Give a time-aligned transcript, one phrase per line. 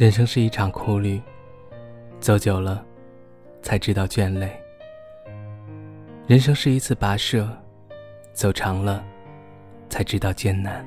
[0.00, 1.20] 人生是一场苦旅，
[2.20, 2.82] 走久了
[3.60, 4.48] 才知道倦累；
[6.26, 7.46] 人生是一次跋涉，
[8.32, 9.04] 走长了
[9.90, 10.82] 才知道艰难。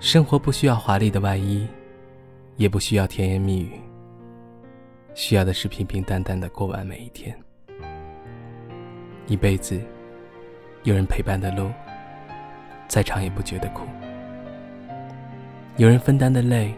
[0.00, 1.66] 生活不需要华丽的外衣，
[2.56, 3.80] 也不需要甜言蜜语，
[5.14, 7.34] 需要的是平平淡淡的过完每一天。
[9.28, 9.80] 一辈子
[10.82, 11.70] 有人陪伴的路，
[12.86, 13.86] 再长也不觉得苦；
[15.78, 16.74] 有人分担的累。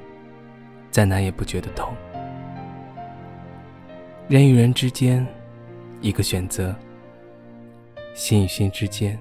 [0.96, 1.95] 再难也不觉得痛。
[4.28, 5.27] 人与人之间，
[6.00, 6.74] 一个选择；
[8.14, 9.19] 心与心之间，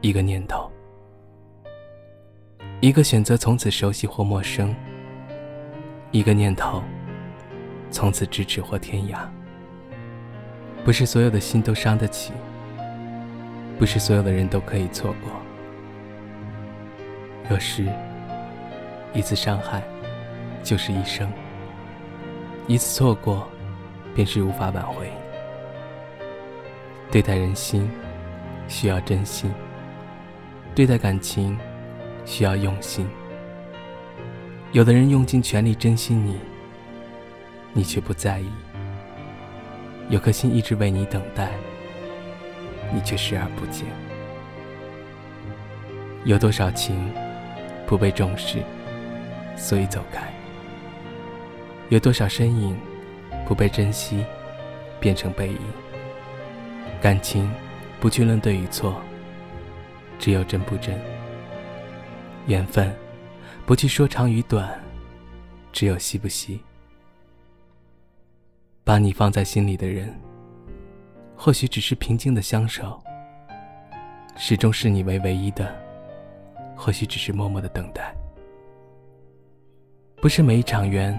[0.00, 0.68] 一个念头。
[2.80, 4.74] 一个选择从此熟悉或陌生，
[6.10, 6.82] 一个念头
[7.92, 9.20] 从此咫尺或天涯。
[10.84, 12.32] 不是所有的心都伤得起，
[13.78, 15.30] 不是所有的人都可以错过。
[17.52, 17.86] 有时，
[19.14, 19.80] 一次伤害。
[20.68, 21.26] 就是一生，
[22.66, 23.48] 一次错过，
[24.14, 25.10] 便是无法挽回。
[27.10, 27.90] 对待人心，
[28.68, 29.50] 需要真心；
[30.74, 31.56] 对待感情，
[32.26, 33.08] 需要用心。
[34.72, 36.38] 有的人用尽全力珍惜你，
[37.72, 38.50] 你却不在意；
[40.10, 41.48] 有颗心一直为你等待，
[42.92, 43.86] 你却视而不见。
[46.24, 47.10] 有多少情
[47.86, 48.62] 不被重视，
[49.56, 50.30] 所以走开。
[51.90, 52.76] 有多少身影
[53.46, 54.24] 不被珍惜，
[55.00, 55.58] 变成背影？
[57.00, 57.50] 感情
[57.98, 59.00] 不去论对与错，
[60.18, 61.00] 只有真不真。
[62.46, 62.94] 缘分
[63.64, 64.78] 不去说长与短，
[65.72, 66.60] 只有惜不惜。
[68.84, 70.14] 把你放在心里的人，
[71.36, 73.00] 或许只是平静的相守；
[74.36, 75.74] 始终视你为唯一的，
[76.76, 78.14] 或许只是默默的等待。
[80.16, 81.18] 不是每一场缘。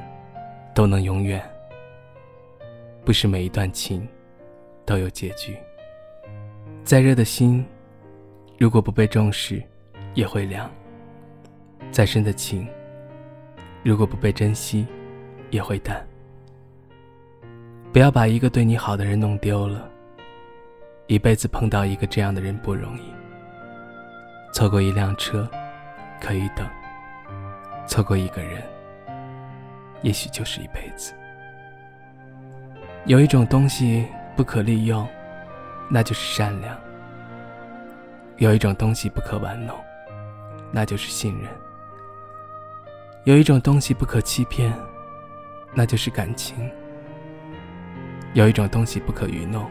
[0.79, 1.43] 都能永远，
[3.03, 4.07] 不是每一段情
[4.85, 5.53] 都有结局。
[6.85, 7.65] 再热的心，
[8.57, 9.61] 如果不被重视，
[10.13, 10.69] 也会凉；
[11.91, 12.65] 再深的情，
[13.83, 14.87] 如果不被珍惜，
[15.49, 16.01] 也会淡。
[17.91, 19.85] 不要把一个对你好的人弄丢了。
[21.07, 23.01] 一辈子碰到一个这样的人不容易。
[24.53, 25.45] 错过一辆车，
[26.21, 26.65] 可以等；
[27.85, 28.63] 错过一个人。
[30.01, 31.13] 也许就是一辈子。
[33.05, 34.05] 有一种东西
[34.35, 35.07] 不可利用，
[35.89, 36.75] 那就是善良；
[38.37, 39.75] 有一种东西不可玩弄，
[40.71, 41.49] 那就是信任；
[43.23, 44.71] 有一种东西不可欺骗，
[45.73, 46.55] 那就是感情；
[48.33, 49.69] 有一种东西不可愚弄，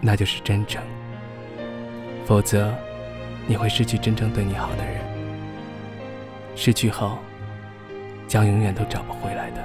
[0.00, 0.82] 那就是真诚。
[2.24, 2.74] 否则，
[3.46, 5.00] 你会失去真正对你好的人。
[6.54, 7.18] 失去后。
[8.28, 9.64] 将永远都找不回来的。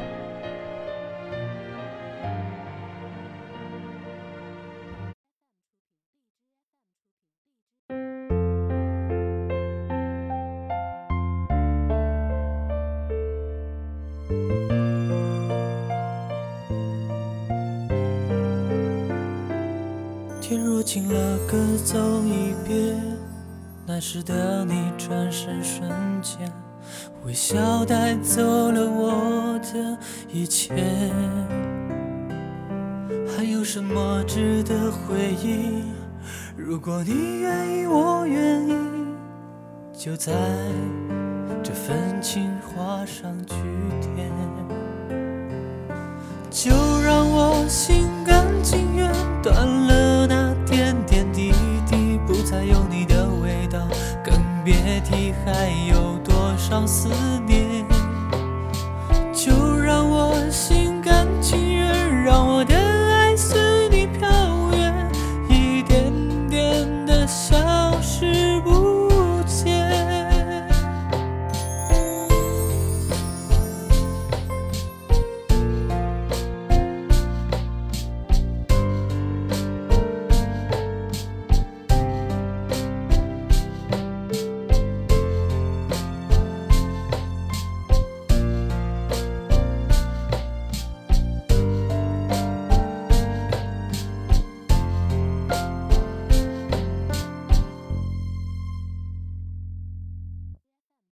[20.40, 22.96] 天若晴了，各走一别，
[23.86, 25.90] 那时的你转身瞬
[26.22, 26.63] 间。
[27.26, 29.98] 微笑带走了我的
[30.30, 30.74] 一切，
[33.36, 35.84] 还有什么值得回忆？
[36.56, 38.74] 如果你愿意，我愿意，
[39.94, 40.34] 就在
[41.64, 43.56] 这份情画上句
[44.02, 44.32] 点。
[46.56, 46.72] 就
[47.02, 48.33] 让我心甘
[55.46, 57.10] 还有多少思
[57.46, 58.03] 念？